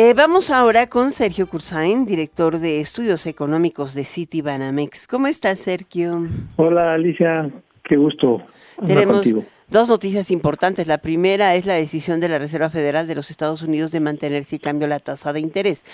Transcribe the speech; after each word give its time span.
Eh, 0.00 0.14
vamos 0.16 0.52
ahora 0.52 0.88
con 0.88 1.10
Sergio 1.10 1.48
Cursain, 1.48 2.06
director 2.06 2.60
de 2.60 2.78
Estudios 2.78 3.26
Económicos 3.26 3.96
de 3.96 4.04
City 4.04 4.42
Banamex. 4.42 5.08
¿Cómo 5.08 5.26
estás, 5.26 5.58
Sergio? 5.58 6.20
Hola, 6.54 6.94
Alicia. 6.94 7.50
Qué 7.82 7.96
gusto. 7.96 8.40
Tenemos 8.86 9.24
dos 9.68 9.88
noticias 9.88 10.30
importantes. 10.30 10.86
La 10.86 10.98
primera 10.98 11.56
es 11.56 11.66
la 11.66 11.74
decisión 11.74 12.20
de 12.20 12.28
la 12.28 12.38
Reserva 12.38 12.70
Federal 12.70 13.08
de 13.08 13.16
los 13.16 13.32
Estados 13.32 13.64
Unidos 13.64 13.90
de 13.90 13.98
mantener 13.98 14.44
sin 14.44 14.60
cambio 14.60 14.86
la 14.86 15.00
tasa 15.00 15.32
de 15.32 15.40
interés. 15.40 15.84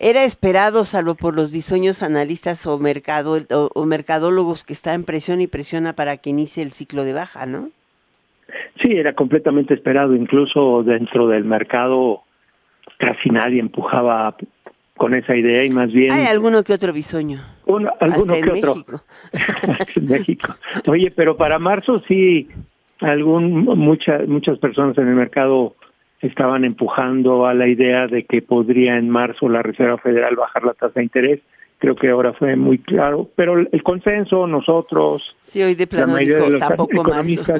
Era 0.00 0.24
esperado, 0.24 0.86
salvo 0.86 1.14
por 1.14 1.36
los 1.36 1.52
bisoños 1.52 2.02
analistas 2.02 2.66
o, 2.66 2.78
mercado, 2.78 3.36
o, 3.50 3.84
mercadólogos 3.84 4.64
que 4.64 4.72
están 4.72 4.94
en 4.94 5.04
presión 5.04 5.42
y 5.42 5.46
presiona 5.46 5.92
para 5.92 6.16
que 6.16 6.30
inicie 6.30 6.62
el 6.62 6.70
ciclo 6.70 7.04
de 7.04 7.12
baja, 7.12 7.44
¿no? 7.44 7.68
Sí, 8.82 8.92
era 8.92 9.12
completamente 9.12 9.74
esperado. 9.74 10.16
Incluso 10.16 10.82
dentro 10.84 11.28
del 11.28 11.44
mercado 11.44 12.22
casi 12.98 13.30
nadie 13.30 13.60
empujaba 13.60 14.36
con 14.96 15.14
esa 15.14 15.34
idea 15.34 15.64
y 15.64 15.70
más 15.70 15.92
bien... 15.92 16.12
Hay 16.12 16.26
alguno 16.26 16.62
que 16.62 16.72
otro 16.72 16.92
bisoño. 16.92 17.40
alguno 18.00 18.34
que 18.34 18.50
otro. 18.50 18.74
México. 18.76 19.02
México. 20.00 20.54
Oye, 20.86 21.10
pero 21.10 21.36
para 21.36 21.58
marzo 21.58 22.00
sí, 22.06 22.48
algún, 23.00 23.64
muchas 23.64 24.28
muchas 24.28 24.58
personas 24.58 24.96
en 24.98 25.08
el 25.08 25.14
mercado 25.14 25.74
estaban 26.20 26.64
empujando 26.64 27.46
a 27.46 27.54
la 27.54 27.66
idea 27.66 28.06
de 28.06 28.24
que 28.24 28.42
podría 28.42 28.96
en 28.96 29.10
marzo 29.10 29.48
la 29.48 29.62
Reserva 29.62 29.98
Federal 29.98 30.36
bajar 30.36 30.64
la 30.64 30.74
tasa 30.74 31.00
de 31.00 31.04
interés. 31.04 31.40
Creo 31.78 31.96
que 31.96 32.10
ahora 32.10 32.32
fue 32.32 32.54
muy 32.54 32.78
claro, 32.78 33.28
pero 33.34 33.58
el 33.58 33.82
consenso, 33.82 34.46
nosotros, 34.46 35.36
sí, 35.40 35.60
hoy 35.62 35.74
de 35.74 35.88
plano 35.88 36.14
dijo, 36.16 36.48
tampoco 36.58 37.02
marzo. 37.02 37.54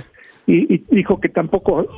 Y, 0.46 0.74
y, 0.74 0.84
dijo 0.90 1.20
que 1.20 1.28
tampoco 1.28 1.88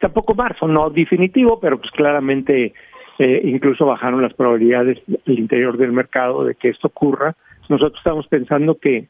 tampoco 0.00 0.34
marzo, 0.34 0.66
no 0.66 0.90
definitivo, 0.90 1.60
pero 1.60 1.78
pues 1.78 1.90
claramente 1.92 2.72
eh, 3.18 3.40
incluso 3.44 3.86
bajaron 3.86 4.22
las 4.22 4.34
probabilidades 4.34 4.98
del 5.06 5.38
interior 5.38 5.76
del 5.76 5.92
mercado 5.92 6.44
de 6.44 6.56
que 6.56 6.70
esto 6.70 6.88
ocurra. 6.88 7.36
Nosotros 7.68 7.98
estamos 7.98 8.26
pensando 8.26 8.76
que 8.76 9.06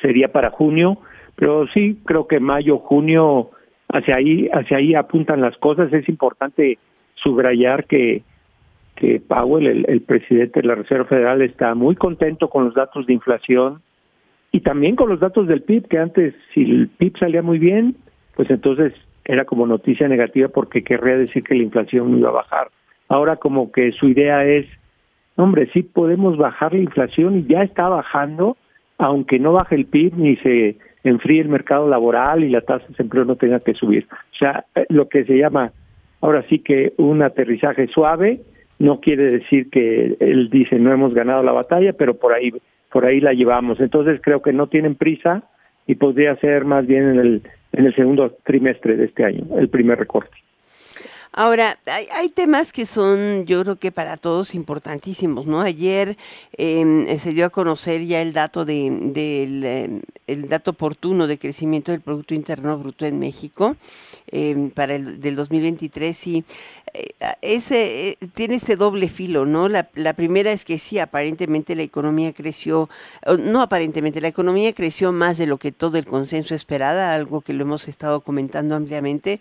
sería 0.00 0.32
para 0.32 0.50
junio, 0.50 0.98
pero 1.36 1.66
sí 1.68 2.00
creo 2.04 2.26
que 2.26 2.40
mayo, 2.40 2.78
junio, 2.78 3.50
hacia 3.88 4.16
ahí, 4.16 4.48
hacia 4.52 4.78
ahí 4.78 4.94
apuntan 4.94 5.40
las 5.40 5.56
cosas. 5.58 5.92
Es 5.92 6.08
importante 6.08 6.78
subrayar 7.14 7.84
que 7.84 8.22
que 8.96 9.18
Powell, 9.18 9.66
el, 9.66 9.86
el 9.88 10.02
presidente 10.02 10.60
de 10.60 10.68
la 10.68 10.74
Reserva 10.74 11.06
Federal, 11.06 11.40
está 11.40 11.74
muy 11.74 11.96
contento 11.96 12.50
con 12.50 12.66
los 12.66 12.74
datos 12.74 13.06
de 13.06 13.14
inflación 13.14 13.80
y 14.52 14.60
también 14.60 14.94
con 14.94 15.08
los 15.08 15.20
datos 15.20 15.46
del 15.46 15.62
PIB, 15.62 15.88
que 15.88 15.98
antes 15.98 16.34
si 16.52 16.62
el 16.62 16.88
PIB 16.88 17.18
salía 17.18 17.40
muy 17.40 17.58
bien, 17.58 17.96
pues 18.34 18.50
entonces 18.50 18.92
era 19.24 19.44
como 19.44 19.66
noticia 19.66 20.08
negativa 20.08 20.48
porque 20.48 20.82
querría 20.82 21.16
decir 21.16 21.42
que 21.42 21.54
la 21.54 21.62
inflación 21.62 22.18
iba 22.18 22.30
a 22.30 22.32
bajar. 22.32 22.68
Ahora 23.08 23.36
como 23.36 23.72
que 23.72 23.92
su 23.92 24.08
idea 24.08 24.44
es, 24.44 24.66
hombre, 25.36 25.68
sí 25.72 25.82
podemos 25.82 26.36
bajar 26.36 26.72
la 26.72 26.80
inflación 26.80 27.38
y 27.38 27.44
ya 27.44 27.62
está 27.62 27.88
bajando, 27.88 28.56
aunque 28.98 29.38
no 29.38 29.52
baje 29.52 29.74
el 29.74 29.86
PIB 29.86 30.14
ni 30.16 30.36
se 30.36 30.76
enfríe 31.04 31.40
el 31.40 31.48
mercado 31.48 31.88
laboral 31.88 32.44
y 32.44 32.50
la 32.50 32.60
tasa 32.60 32.86
de 32.86 32.94
empleo 32.98 33.24
no 33.24 33.36
tenga 33.36 33.60
que 33.60 33.74
subir. 33.74 34.06
O 34.12 34.36
sea, 34.38 34.64
eh, 34.74 34.86
lo 34.88 35.08
que 35.08 35.24
se 35.24 35.36
llama 35.36 35.72
ahora 36.20 36.44
sí 36.48 36.58
que 36.58 36.92
un 36.98 37.22
aterrizaje 37.22 37.86
suave 37.88 38.40
no 38.78 39.00
quiere 39.00 39.24
decir 39.24 39.70
que 39.70 40.16
él 40.20 40.50
dice 40.50 40.78
no 40.78 40.92
hemos 40.92 41.14
ganado 41.14 41.42
la 41.42 41.52
batalla, 41.52 41.92
pero 41.92 42.14
por 42.14 42.32
ahí 42.32 42.52
por 42.92 43.06
ahí 43.06 43.20
la 43.20 43.32
llevamos. 43.32 43.80
Entonces 43.80 44.20
creo 44.22 44.42
que 44.42 44.52
no 44.52 44.66
tienen 44.66 44.96
prisa 44.96 45.44
y 45.90 45.96
podría 45.96 46.36
ser 46.36 46.64
más 46.64 46.86
bien 46.86 47.08
en 47.08 47.18
el 47.18 47.42
en 47.72 47.86
el 47.86 47.94
segundo 47.94 48.36
trimestre 48.44 48.96
de 48.96 49.06
este 49.06 49.24
año, 49.24 49.44
el 49.58 49.68
primer 49.68 49.98
recorte. 49.98 50.36
Ahora, 51.32 51.78
hay, 51.86 52.28
temas 52.30 52.72
que 52.72 52.84
son, 52.84 53.46
yo 53.46 53.62
creo 53.62 53.76
que 53.76 53.92
para 53.92 54.16
todos 54.16 54.52
importantísimos, 54.56 55.46
¿no? 55.46 55.60
Ayer 55.60 56.16
em, 56.58 57.06
se 57.18 57.32
dio 57.32 57.46
a 57.46 57.50
conocer 57.50 58.04
ya 58.04 58.20
el 58.20 58.32
dato 58.32 58.64
de, 58.64 58.90
del 59.14 59.64
em, 59.64 60.00
el 60.26 60.48
dato 60.48 60.72
oportuno 60.72 61.28
de 61.28 61.38
crecimiento 61.38 61.92
del 61.92 62.00
Producto 62.00 62.34
Interno 62.34 62.76
Bruto 62.78 63.06
en 63.06 63.20
México 63.20 63.76
em, 64.26 64.70
para 64.70 64.96
el 64.96 65.20
del 65.20 65.36
2023 65.36 66.26
y 66.26 66.38
eh, 66.38 66.42
ese 67.42 68.10
eh, 68.10 68.16
tiene 68.34 68.56
este 68.56 68.76
doble 68.76 69.08
filo, 69.08 69.46
¿no? 69.46 69.68
La, 69.68 69.88
la 69.94 70.14
primera 70.14 70.52
es 70.52 70.64
que 70.64 70.78
sí, 70.78 70.98
aparentemente 70.98 71.76
la 71.76 71.82
economía 71.82 72.32
creció, 72.32 72.88
no 73.38 73.62
aparentemente, 73.62 74.20
la 74.20 74.28
economía 74.28 74.72
creció 74.72 75.12
más 75.12 75.38
de 75.38 75.46
lo 75.46 75.58
que 75.58 75.72
todo 75.72 75.98
el 75.98 76.04
consenso 76.04 76.54
esperaba, 76.54 77.14
algo 77.14 77.40
que 77.40 77.52
lo 77.52 77.64
hemos 77.64 77.88
estado 77.88 78.20
comentando 78.20 78.74
ampliamente, 78.74 79.40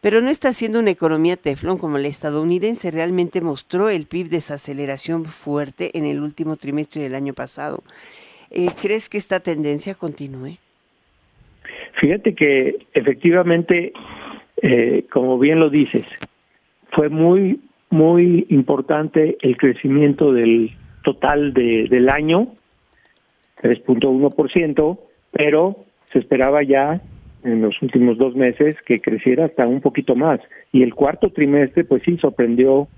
pero 0.00 0.20
no 0.20 0.30
está 0.30 0.52
siendo 0.52 0.78
una 0.78 0.90
economía 0.90 1.36
teflón 1.36 1.78
como 1.78 1.98
la 1.98 2.08
estadounidense 2.08 2.90
realmente 2.90 3.40
mostró 3.40 3.88
el 3.88 4.06
PIB 4.06 4.28
desaceleración 4.28 5.24
fuerte 5.24 5.96
en 5.98 6.04
el 6.04 6.20
último 6.20 6.56
trimestre 6.56 7.02
del 7.02 7.14
año 7.14 7.34
pasado. 7.34 7.82
Eh, 8.50 8.68
¿Crees 8.80 9.08
que 9.08 9.18
esta 9.18 9.40
tendencia 9.40 9.94
continúe? 9.94 10.58
Fíjate 12.00 12.34
que 12.34 12.86
efectivamente, 12.94 13.92
eh, 14.62 15.04
como 15.10 15.38
bien 15.38 15.60
lo 15.60 15.70
dices, 15.70 16.04
fue 16.92 17.08
muy, 17.08 17.60
muy 17.90 18.46
importante 18.48 19.36
el 19.40 19.56
crecimiento 19.56 20.32
del 20.32 20.70
total 21.02 21.52
de, 21.52 21.86
del 21.88 22.08
año, 22.08 22.48
3.1%, 23.62 24.98
pero 25.32 25.76
se 26.10 26.18
esperaba 26.18 26.62
ya 26.62 27.00
en 27.42 27.62
los 27.62 27.80
últimos 27.82 28.18
dos 28.18 28.34
meses 28.34 28.76
que 28.84 29.00
creciera 29.00 29.46
hasta 29.46 29.66
un 29.66 29.80
poquito 29.80 30.14
más. 30.14 30.40
Y 30.72 30.82
el 30.82 30.94
cuarto 30.94 31.30
trimestre, 31.30 31.84
pues 31.84 32.02
sí, 32.04 32.16
sorprendió 32.18 32.88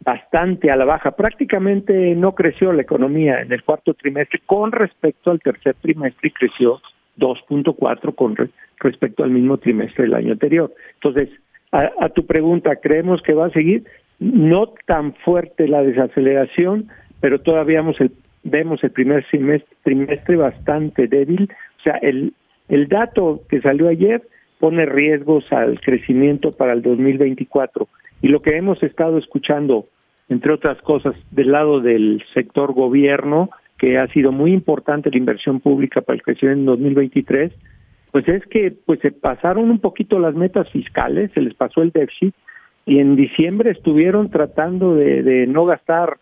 bastante 0.00 0.70
a 0.70 0.76
la 0.76 0.84
baja. 0.84 1.12
Prácticamente 1.12 2.14
no 2.16 2.34
creció 2.34 2.72
la 2.72 2.82
economía 2.82 3.40
en 3.40 3.52
el 3.52 3.62
cuarto 3.62 3.94
trimestre 3.94 4.40
con 4.44 4.72
respecto 4.72 5.30
al 5.30 5.40
tercer 5.40 5.76
trimestre 5.80 6.28
y 6.28 6.32
creció 6.32 6.80
2.4 7.18 8.14
con 8.14 8.36
respecto 8.78 9.22
al 9.22 9.30
mismo 9.30 9.58
trimestre 9.58 10.04
del 10.04 10.14
año 10.14 10.32
anterior. 10.32 10.72
Entonces, 10.94 11.28
a, 11.72 12.08
tu 12.10 12.26
pregunta, 12.26 12.76
¿creemos 12.76 13.22
que 13.22 13.32
va 13.32 13.46
a 13.46 13.50
seguir? 13.50 13.84
No 14.20 14.72
tan 14.86 15.14
fuerte 15.14 15.66
la 15.66 15.82
desaceleración, 15.82 16.88
pero 17.20 17.40
todavía 17.40 17.78
vemos 17.78 18.00
el, 18.00 18.12
vemos 18.44 18.84
el 18.84 18.90
primer 18.90 19.24
trimestre 19.82 20.36
bastante 20.36 21.08
débil. 21.08 21.48
O 21.78 21.82
sea, 21.82 21.96
el, 22.02 22.34
el 22.68 22.88
dato 22.88 23.40
que 23.48 23.60
salió 23.62 23.88
ayer 23.88 24.22
pone 24.60 24.86
riesgos 24.86 25.50
al 25.50 25.80
crecimiento 25.80 26.52
para 26.52 26.74
el 26.74 26.82
2024 26.82 27.88
y 28.20 28.28
lo 28.28 28.40
que 28.40 28.56
hemos 28.56 28.80
estado 28.82 29.18
escuchando, 29.18 29.86
entre 30.28 30.52
otras 30.52 30.80
cosas, 30.82 31.14
del 31.30 31.52
lado 31.52 31.80
del 31.80 32.22
sector 32.34 32.72
gobierno, 32.72 33.50
que 33.78 33.98
ha 33.98 34.06
sido 34.08 34.30
muy 34.30 34.52
importante 34.52 35.10
la 35.10 35.18
inversión 35.18 35.58
pública 35.58 36.02
para 36.02 36.16
el 36.16 36.22
crecimiento 36.22 36.60
en 36.60 36.66
2023, 36.66 37.52
pues 38.12 38.28
es 38.28 38.46
que 38.46 38.72
pues 38.86 39.00
se 39.00 39.10
pasaron 39.10 39.70
un 39.70 39.80
poquito 39.80 40.18
las 40.20 40.34
metas 40.34 40.70
fiscales, 40.70 41.30
se 41.34 41.40
les 41.40 41.54
pasó 41.54 41.82
el 41.82 41.90
déficit 41.90 42.34
y 42.86 43.00
en 43.00 43.16
diciembre 43.16 43.70
estuvieron 43.70 44.30
tratando 44.30 44.94
de, 44.94 45.22
de 45.22 45.46
no 45.48 45.64
gastar, 45.64 46.18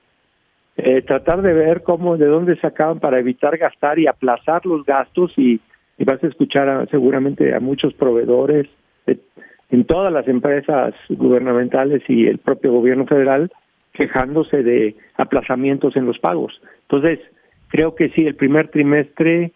eh, 0.76 1.02
tratar 1.02 1.42
de 1.42 1.52
ver 1.52 1.82
cómo, 1.82 2.16
de 2.16 2.26
dónde 2.26 2.56
sacaban 2.60 3.00
para 3.00 3.18
evitar 3.18 3.58
gastar 3.58 3.98
y 3.98 4.06
aplazar 4.06 4.64
los 4.64 4.86
gastos 4.86 5.32
y 5.36 5.60
y 6.00 6.04
vas 6.04 6.24
a 6.24 6.28
escuchar 6.28 6.88
seguramente 6.90 7.54
a 7.54 7.60
muchos 7.60 7.92
proveedores 7.92 8.66
en 9.06 9.84
todas 9.84 10.10
las 10.10 10.26
empresas 10.28 10.94
gubernamentales 11.10 12.02
y 12.08 12.26
el 12.26 12.38
propio 12.38 12.72
gobierno 12.72 13.06
federal 13.06 13.52
quejándose 13.92 14.62
de 14.62 14.96
aplazamientos 15.18 15.94
en 15.96 16.06
los 16.06 16.18
pagos. 16.18 16.58
Entonces, 16.88 17.20
creo 17.68 17.94
que 17.94 18.08
sí, 18.10 18.24
el 18.24 18.34
primer 18.34 18.68
trimestre 18.68 19.52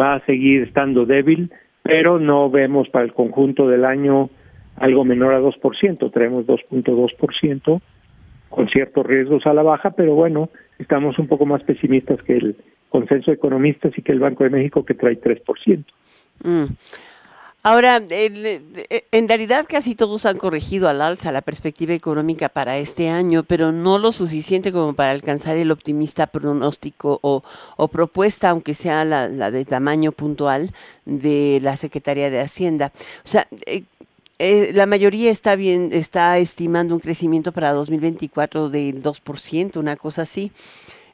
va 0.00 0.14
a 0.14 0.24
seguir 0.24 0.62
estando 0.62 1.04
débil, 1.04 1.50
pero 1.88 2.18
no 2.18 2.50
vemos 2.50 2.86
para 2.90 3.06
el 3.06 3.14
conjunto 3.14 3.66
del 3.66 3.86
año 3.86 4.28
algo 4.76 5.06
menor 5.06 5.32
a 5.32 5.40
2%, 5.40 6.12
traemos 6.12 6.44
2.2%, 6.44 7.80
con 8.50 8.68
ciertos 8.68 9.06
riesgos 9.06 9.46
a 9.46 9.54
la 9.54 9.62
baja, 9.62 9.92
pero 9.92 10.14
bueno, 10.14 10.50
estamos 10.78 11.18
un 11.18 11.28
poco 11.28 11.46
más 11.46 11.62
pesimistas 11.62 12.22
que 12.24 12.36
el 12.36 12.56
consenso 12.90 13.30
de 13.30 13.36
economistas 13.36 13.96
y 13.96 14.02
que 14.02 14.12
el 14.12 14.20
Banco 14.20 14.44
de 14.44 14.50
México 14.50 14.84
que 14.84 14.92
trae 14.92 15.18
3%. 15.18 15.84
Mm. 16.44 16.64
Ahora, 17.64 18.00
en 18.08 19.28
realidad 19.28 19.66
casi 19.68 19.94
todos 19.96 20.26
han 20.26 20.38
corregido 20.38 20.88
al 20.88 21.02
alza 21.02 21.32
la 21.32 21.42
perspectiva 21.42 21.92
económica 21.92 22.48
para 22.48 22.78
este 22.78 23.08
año, 23.08 23.42
pero 23.42 23.72
no 23.72 23.98
lo 23.98 24.12
suficiente 24.12 24.72
como 24.72 24.94
para 24.94 25.10
alcanzar 25.10 25.56
el 25.56 25.72
optimista 25.72 26.28
pronóstico 26.28 27.18
o, 27.20 27.88
propuesta, 27.88 28.50
aunque 28.50 28.74
sea 28.74 29.04
la, 29.04 29.28
la, 29.28 29.50
de 29.50 29.64
tamaño 29.64 30.12
puntual, 30.12 30.72
de 31.04 31.58
la 31.60 31.76
Secretaría 31.76 32.30
de 32.30 32.40
Hacienda. 32.40 32.92
O 33.24 33.28
sea, 33.28 33.48
eh, 33.66 33.82
eh, 34.38 34.70
la 34.72 34.86
mayoría 34.86 35.32
está 35.32 35.56
bien, 35.56 35.90
está 35.92 36.38
estimando 36.38 36.94
un 36.94 37.00
crecimiento 37.00 37.50
para 37.50 37.72
2024 37.72 38.68
del 38.70 39.02
2%, 39.02 39.76
una 39.78 39.96
cosa 39.96 40.22
así. 40.22 40.52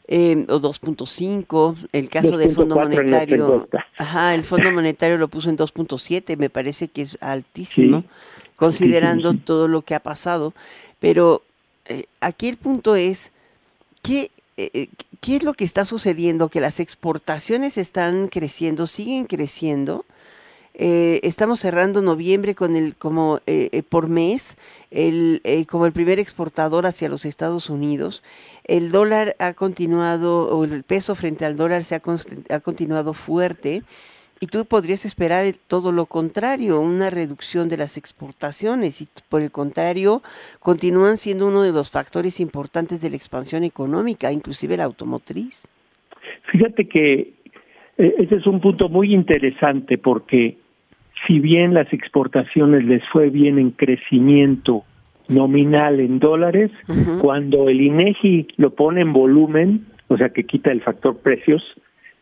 Eh, 0.07 0.45
o 0.51 0.61
2.5, 0.61 1.77
el 1.93 2.11
caso 2.11 2.37
del 2.37 2.55
Fondo 2.55 2.77
Monetario, 2.77 3.67
ajá, 3.97 4.35
el 4.35 4.45
Fondo 4.45 4.71
Monetario 4.71 5.17
lo 5.17 5.29
puso 5.29 5.49
en 5.49 5.57
2.7, 5.57 6.37
me 6.37 6.51
parece 6.51 6.89
que 6.89 7.01
es 7.01 7.17
altísimo, 7.23 8.05
considerando 8.55 9.33
todo 9.33 9.67
lo 9.67 9.81
que 9.81 9.95
ha 9.95 10.01
pasado, 10.01 10.53
pero 11.01 11.41
eh, 11.87 12.05
aquí 12.21 12.49
el 12.49 12.59
punto 12.59 12.97
es, 12.97 13.33
¿qué, 14.03 14.31
eh, 14.59 14.89
¿qué 15.23 15.37
es 15.37 15.43
lo 15.43 15.55
que 15.55 15.65
está 15.65 15.87
sucediendo? 15.87 16.51
Que 16.51 16.61
las 16.61 16.81
exportaciones 16.81 17.79
están 17.79 18.29
creciendo, 18.29 18.87
siguen 18.87 19.25
creciendo. 19.25 20.05
Estamos 20.75 21.61
cerrando 21.61 22.03
noviembre 22.03 22.57
con 22.57 22.75
el 22.75 22.97
como 22.97 23.39
por 23.89 24.09
mes 24.09 24.57
el 24.91 25.41
como 25.71 25.87
el 25.87 25.93
primer 25.93 26.19
exportador 26.19 26.85
hacia 26.87 27.09
los 27.09 27.25
Estados 27.25 27.71
Unidos 27.71 28.25
el 28.65 28.91
dólar 28.91 29.37
ha 29.39 29.55
continuado 29.55 30.49
o 30.49 30.65
el 30.65 30.83
peso 30.83 31.15
frente 31.15 31.45
al 31.45 31.57
dólar 31.57 31.85
se 31.85 31.95
ha, 31.95 32.03
ha 32.51 32.61
continuado 32.61 33.15
fuerte 33.15 33.83
y 34.45 34.47
tú 34.47 34.67
podrías 34.67 35.07
esperar 35.07 35.55
todo 35.69 35.93
lo 35.93 36.05
contrario, 36.05 36.81
una 36.81 37.09
reducción 37.09 37.69
de 37.69 37.79
las 37.79 37.97
exportaciones 37.97 39.01
y 39.01 39.09
por 39.31 39.41
el 39.41 39.51
contrario 39.51 40.23
continúan 40.61 41.17
siendo 41.17 41.49
uno 41.49 41.63
de 41.63 41.73
los 41.73 41.91
factores 41.91 42.41
importantes 42.41 43.01
de 43.01 43.11
la 43.11 43.17
expansión 43.17 43.65
económica, 43.65 44.33
inclusive 44.33 44.77
la 44.77 44.85
automotriz. 44.85 45.67
Fíjate 46.53 46.87
que 46.89 47.33
eh, 47.97 48.15
ese 48.19 48.37
es 48.37 48.47
un 48.47 48.61
punto 48.61 48.89
muy 48.89 49.15
interesante 49.15 49.97
porque 49.97 50.59
si 51.27 51.41
bien 51.41 51.75
las 51.75 51.93
exportaciones 51.93 52.85
les 52.85 53.03
fue 53.09 53.31
bien 53.31 53.59
en 53.59 53.71
crecimiento 53.71 54.85
nominal 55.29 56.01
en 56.01 56.19
dólares, 56.19 56.71
cuando 57.21 57.69
el 57.69 57.81
INEGI 57.81 58.49
lo 58.57 58.75
pone 58.75 59.01
en 59.01 59.13
volumen, 59.13 59.87
o 60.09 60.17
sea 60.17 60.31
que 60.31 60.45
quita 60.45 60.71
el 60.71 60.83
factor 60.83 61.17
precios, 61.19 61.63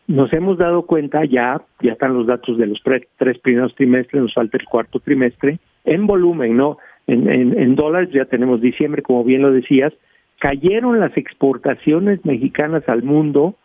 nos 0.07 0.31
hemos 0.33 0.57
dado 0.57 0.83
cuenta 0.83 1.23
ya, 1.25 1.61
ya 1.81 1.93
están 1.93 2.13
los 2.13 2.27
datos 2.27 2.57
de 2.57 2.67
los 2.67 2.81
tres 2.83 3.39
primeros 3.39 3.75
trimestres, 3.75 4.21
nos 4.21 4.33
falta 4.33 4.57
el 4.57 4.65
cuarto 4.65 4.99
trimestre, 4.99 5.59
en 5.85 6.07
volumen, 6.07 6.55
¿no? 6.55 6.77
En, 7.07 7.29
en, 7.29 7.75
dólares 7.75 8.09
ya 8.13 8.25
tenemos 8.25 8.61
diciembre, 8.61 9.01
como 9.01 9.25
bien 9.25 9.41
lo 9.41 9.51
decías, 9.51 9.93
cayeron 10.39 10.99
las 11.01 11.15
exportaciones 11.17 12.23
mexicanas 12.25 12.87
al 12.87 13.03
mundo, 13.03 13.55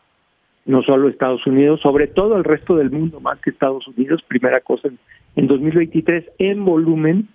no 0.67 0.83
solo 0.83 1.09
Estados 1.09 1.47
Unidos, 1.47 1.81
sobre 1.81 2.09
todo 2.09 2.37
el 2.37 2.45
resto 2.45 2.77
del 2.77 2.91
mundo, 2.91 3.21
más 3.21 3.41
que 3.41 3.51
Estados 3.51 3.87
Unidos, 3.87 4.23
primera 4.27 4.61
cosa 4.61 4.89
en, 4.89 4.99
en 5.39 5.47
2023, 5.47 6.25
en 6.41 6.65
volumen, 6.65 7.29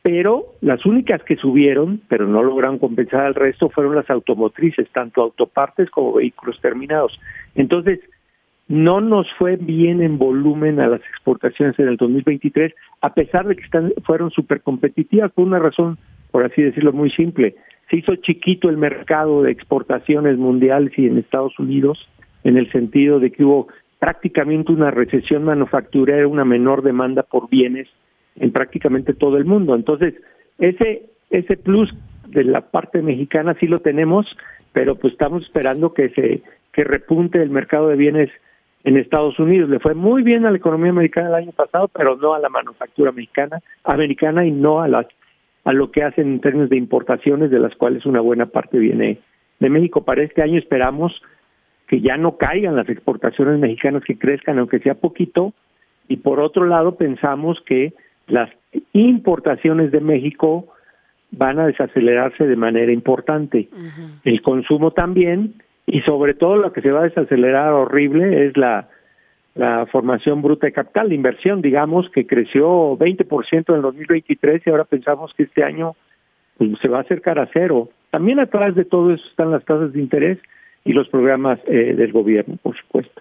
pero 0.00 0.54
las 0.62 0.86
únicas 0.86 1.22
que 1.22 1.36
subieron, 1.36 2.00
pero 2.08 2.26
no 2.26 2.42
lograron 2.42 2.78
compensar 2.78 3.26
al 3.26 3.34
resto, 3.34 3.68
fueron 3.68 3.94
las 3.94 4.08
automotrices, 4.08 4.88
tanto 4.90 5.20
autopartes 5.20 5.90
como 5.90 6.14
vehículos 6.14 6.58
terminados. 6.62 7.20
Entonces, 7.54 8.00
no 8.68 9.02
nos 9.02 9.26
fue 9.38 9.56
bien 9.56 10.00
en 10.00 10.16
volumen 10.16 10.80
a 10.80 10.88
las 10.88 11.02
exportaciones 11.02 11.78
en 11.78 11.88
el 11.88 11.98
2023, 11.98 12.72
a 13.02 13.12
pesar 13.12 13.46
de 13.46 13.56
que 13.56 13.64
están, 13.64 13.92
fueron 14.06 14.30
súper 14.30 14.62
competitivas 14.62 15.30
por 15.30 15.46
una 15.46 15.58
razón, 15.58 15.98
por 16.30 16.42
así 16.42 16.62
decirlo, 16.62 16.94
muy 16.94 17.10
simple. 17.10 17.54
Se 17.90 17.98
hizo 17.98 18.16
chiquito 18.16 18.70
el 18.70 18.78
mercado 18.78 19.42
de 19.42 19.52
exportaciones 19.52 20.38
mundiales 20.38 20.98
y 20.98 21.06
en 21.06 21.18
Estados 21.18 21.58
Unidos, 21.58 21.98
en 22.44 22.56
el 22.56 22.72
sentido 22.72 23.20
de 23.20 23.30
que 23.30 23.44
hubo 23.44 23.68
prácticamente 23.98 24.72
una 24.72 24.90
recesión 24.90 25.44
manufacturera, 25.44 26.26
una 26.28 26.44
menor 26.44 26.82
demanda 26.82 27.22
por 27.22 27.48
bienes 27.48 27.88
en 28.36 28.52
prácticamente 28.52 29.14
todo 29.14 29.36
el 29.36 29.44
mundo. 29.44 29.74
Entonces, 29.74 30.14
ese, 30.58 31.06
ese 31.30 31.56
plus 31.56 31.92
de 32.28 32.44
la 32.44 32.60
parte 32.60 33.02
mexicana 33.02 33.56
sí 33.58 33.66
lo 33.66 33.78
tenemos, 33.78 34.26
pero 34.72 34.96
pues 34.96 35.12
estamos 35.12 35.42
esperando 35.44 35.94
que 35.94 36.10
se 36.10 36.42
que 36.72 36.84
repunte 36.84 37.42
el 37.42 37.48
mercado 37.48 37.88
de 37.88 37.96
bienes 37.96 38.30
en 38.84 38.98
Estados 38.98 39.38
Unidos. 39.38 39.70
Le 39.70 39.80
fue 39.80 39.94
muy 39.94 40.22
bien 40.22 40.44
a 40.44 40.50
la 40.50 40.58
economía 40.58 40.90
americana 40.90 41.28
el 41.28 41.34
año 41.34 41.52
pasado, 41.52 41.88
pero 41.88 42.16
no 42.16 42.34
a 42.34 42.38
la 42.38 42.50
manufactura 42.50 43.12
mexicana, 43.12 43.60
americana 43.84 44.44
y 44.44 44.50
no 44.50 44.82
a 44.82 44.88
las 44.88 45.06
a 45.64 45.72
lo 45.72 45.90
que 45.90 46.04
hacen 46.04 46.34
en 46.34 46.40
términos 46.40 46.70
de 46.70 46.76
importaciones, 46.76 47.50
de 47.50 47.58
las 47.58 47.74
cuales 47.74 48.06
una 48.06 48.20
buena 48.20 48.46
parte 48.46 48.78
viene 48.78 49.18
de 49.58 49.70
México. 49.70 50.04
Para 50.04 50.22
este 50.22 50.42
año 50.42 50.58
esperamos 50.58 51.20
que 51.86 52.00
ya 52.00 52.16
no 52.16 52.36
caigan 52.36 52.76
las 52.76 52.88
exportaciones 52.88 53.58
mexicanas, 53.58 54.04
que 54.04 54.18
crezcan, 54.18 54.58
aunque 54.58 54.80
sea 54.80 54.94
poquito, 54.94 55.52
y 56.08 56.16
por 56.16 56.40
otro 56.40 56.66
lado 56.66 56.96
pensamos 56.96 57.60
que 57.66 57.92
las 58.26 58.50
importaciones 58.92 59.92
de 59.92 60.00
México 60.00 60.66
van 61.30 61.58
a 61.58 61.66
desacelerarse 61.66 62.46
de 62.46 62.56
manera 62.56 62.92
importante. 62.92 63.68
El 64.24 64.42
consumo 64.42 64.92
también, 64.92 65.54
y 65.86 66.00
sobre 66.02 66.34
todo 66.34 66.56
lo 66.56 66.72
que 66.72 66.82
se 66.82 66.90
va 66.90 67.00
a 67.00 67.08
desacelerar 67.08 67.72
horrible 67.72 68.46
es 68.46 68.56
la, 68.56 68.88
la 69.54 69.86
formación 69.86 70.42
bruta 70.42 70.66
de 70.66 70.72
capital, 70.72 71.08
de 71.08 71.14
inversión, 71.14 71.62
digamos, 71.62 72.08
que 72.10 72.26
creció 72.26 72.96
20% 72.98 73.68
en 73.68 73.74
el 73.74 73.82
2023 73.82 74.62
y 74.64 74.70
ahora 74.70 74.84
pensamos 74.84 75.32
que 75.34 75.44
este 75.44 75.62
año 75.62 75.94
pues, 76.58 76.70
se 76.80 76.88
va 76.88 76.98
a 76.98 77.02
acercar 77.02 77.38
a 77.38 77.48
cero. 77.52 77.90
También 78.10 78.40
atrás 78.40 78.74
de 78.74 78.84
todo 78.84 79.12
eso 79.12 79.24
están 79.28 79.50
las 79.50 79.64
tasas 79.64 79.92
de 79.92 80.00
interés 80.00 80.38
y 80.86 80.92
los 80.92 81.08
programas 81.08 81.58
eh, 81.66 81.94
del 81.94 82.12
gobierno, 82.12 82.56
por 82.62 82.76
supuesto. 82.76 83.20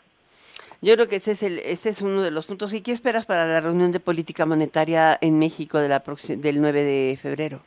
Yo 0.82 0.94
creo 0.94 1.08
que 1.08 1.16
ese 1.16 1.32
es, 1.32 1.44
el, 1.44 1.58
ese 1.60 1.90
es 1.90 2.02
uno 2.02 2.22
de 2.22 2.32
los 2.32 2.46
puntos. 2.46 2.74
¿Y 2.74 2.84
qué 2.84 2.92
esperas 2.92 3.26
para 3.26 3.48
la 3.48 3.60
reunión 3.60 3.92
de 3.92 4.00
política 4.00 4.46
monetaria 4.46 5.18
en 5.20 5.40
México 5.40 5.80
de 5.80 5.90
la 5.90 6.04
del 6.38 6.62
9 6.62 6.84
de 6.84 7.18
febrero? 7.18 7.60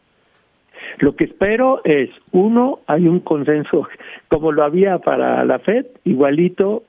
Lo 0.98 1.16
que 1.16 1.24
espero 1.24 1.80
es, 1.84 2.10
uno, 2.32 2.80
hay 2.86 3.08
un 3.08 3.20
consenso, 3.20 3.88
como 4.28 4.52
lo 4.52 4.64
había 4.64 4.98
para 4.98 5.44
la 5.44 5.58
FED, 5.58 5.86
igualito 6.04 6.84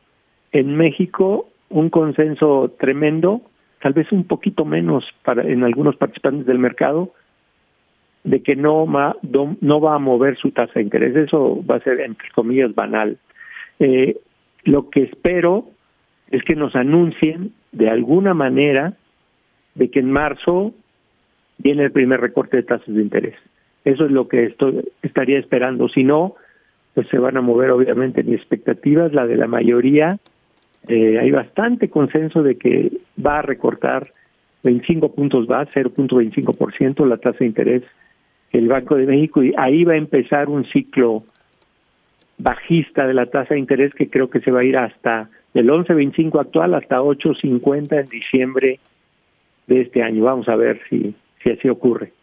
en 0.52 0.78
México, 0.78 1.48
un 1.70 1.90
consenso 1.90 2.76
tremendo, 2.80 3.42
tal 3.82 3.94
vez 3.94 4.12
un 4.12 4.26
poquito 4.26 4.66
menos 4.66 5.06
para 5.24 5.44
en 5.44 5.64
algunos 5.64 5.96
participantes 5.96 6.46
del 6.46 6.60
mercado, 6.60 7.14
de 8.24 8.42
que 8.42 8.56
no, 8.56 8.86
ma, 8.86 9.16
no 9.62 9.82
va 9.82 9.96
a 9.96 10.00
mover 10.00 10.38
su 10.38 10.52
tasa 10.52 10.74
de 10.76 10.82
interés. 10.82 11.16
Eso 11.16 11.64
va 11.66 11.78
a 11.78 11.82
ser, 11.82 12.02
entre 12.02 12.30
comillas, 12.32 12.74
banal. 12.76 13.18
Eh, 13.80 14.18
lo 14.64 14.90
que 14.90 15.04
espero 15.04 15.66
es 16.30 16.44
que 16.44 16.56
nos 16.56 16.76
anuncien 16.76 17.54
de 17.72 17.90
alguna 17.90 18.34
manera 18.34 18.94
de 19.76 19.90
que 19.90 20.00
en 20.00 20.12
marzo 20.12 20.74
viene 21.58 21.84
el 21.84 21.92
primer 21.92 22.20
recorte 22.20 22.58
de 22.58 22.64
tasas 22.64 22.94
de 22.94 23.02
interés. 23.02 23.36
Eso 23.86 24.06
es 24.06 24.12
lo 24.12 24.28
que 24.28 24.46
estoy, 24.46 24.86
estaría 25.02 25.40
esperando. 25.40 25.88
Si 25.88 26.04
no, 26.04 26.36
pues 26.94 27.08
se 27.08 27.18
van 27.18 27.38
a 27.38 27.42
mover 27.42 27.72
obviamente 27.72 28.24
mis 28.24 28.40
expectativas, 28.40 29.14
la 29.14 29.26
de 29.26 29.38
la 29.38 29.48
mayoría. 29.48 30.18
Eh, 30.88 31.20
hay 31.20 31.32
bastante 31.32 31.90
consenso 31.90 32.44
de 32.44 32.58
que 32.58 32.92
va 33.26 33.40
a 33.40 33.42
recortar 33.42 34.12
25 34.64 35.14
puntos 35.14 35.48
base, 35.48 35.82
0.25% 35.82 37.06
la 37.06 37.18
tasa 37.18 37.40
de 37.40 37.46
interés 37.46 37.84
el 38.52 38.68
Banco 38.68 38.96
de 38.96 39.06
México 39.06 39.44
y 39.44 39.54
ahí 39.58 39.84
va 39.84 39.94
a 39.94 39.98
empezar 39.98 40.50
un 40.50 40.66
ciclo 40.66 41.24
bajista 42.38 43.06
de 43.06 43.14
la 43.14 43.26
tasa 43.28 43.54
de 43.54 43.60
interés 43.60 43.94
que 43.94 44.10
creo 44.10 44.30
que 44.30 44.40
se 44.40 44.52
va 44.52 44.62
a 44.62 44.64
ir 44.64 44.78
hasta 44.78 45.30
el 45.54 45.70
11.25 45.70 46.40
actual 46.40 46.74
hasta 46.74 47.00
8.50 47.00 48.00
en 48.00 48.06
diciembre 48.06 48.80
de 49.68 49.82
este 49.82 50.02
año. 50.02 50.24
Vamos 50.24 50.48
a 50.48 50.56
ver 50.56 50.80
si, 50.90 51.14
si 51.44 51.52
así 51.52 51.70
ocurre. 51.70 52.14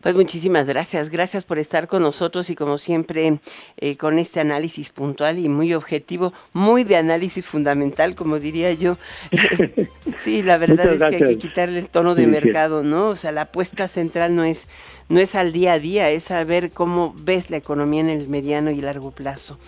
Pues 0.00 0.14
muchísimas 0.14 0.66
gracias, 0.66 1.10
gracias 1.10 1.44
por 1.44 1.58
estar 1.58 1.86
con 1.86 2.02
nosotros 2.02 2.48
y 2.48 2.54
como 2.54 2.78
siempre 2.78 3.38
eh, 3.76 3.96
con 3.98 4.18
este 4.18 4.40
análisis 4.40 4.90
puntual 4.90 5.38
y 5.38 5.50
muy 5.50 5.74
objetivo, 5.74 6.32
muy 6.54 6.84
de 6.84 6.96
análisis 6.96 7.44
fundamental, 7.44 8.14
como 8.14 8.38
diría 8.38 8.72
yo. 8.72 8.96
sí, 10.16 10.42
la 10.42 10.56
verdad 10.56 10.94
es 10.94 10.98
que 10.98 11.16
hay 11.16 11.34
que 11.34 11.38
quitarle 11.38 11.80
el 11.80 11.90
tono 11.90 12.14
de 12.14 12.26
mercado, 12.26 12.82
¿no? 12.82 13.08
O 13.08 13.16
sea, 13.16 13.30
la 13.30 13.42
apuesta 13.42 13.88
central 13.88 14.34
no 14.34 14.44
es 14.44 14.66
no 15.10 15.18
es 15.18 15.34
al 15.34 15.52
día 15.52 15.74
a 15.74 15.78
día, 15.80 16.08
es 16.10 16.24
saber 16.24 16.70
cómo 16.70 17.14
ves 17.18 17.50
la 17.50 17.56
economía 17.56 18.00
en 18.00 18.10
el 18.10 18.28
mediano 18.28 18.70
y 18.70 18.80
largo 18.80 19.10
plazo. 19.10 19.58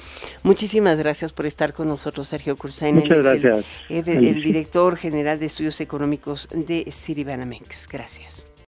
Muchísimas 0.45 0.97
gracias 0.97 1.33
por 1.33 1.47
estar 1.47 1.75
con 1.75 1.89
nosotros, 1.89 2.29
Sergio 2.29 2.57
Cursain. 2.57 2.95
Muchas 2.95 3.23
gracias. 3.23 3.67
El, 3.89 4.09
el, 4.09 4.41
director 4.41 4.97
general 4.97 5.41
de 5.41 5.47
estudios 5.47 5.81
económicos 5.81 6.49
de 6.53 6.87
Citibanamex. 6.91 7.89
Gracias. 7.89 8.52